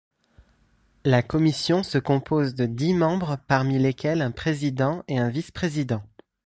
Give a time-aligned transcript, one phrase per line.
[1.05, 6.01] La Commission se compose de dix membres parmi lesquels un président et un vice-président.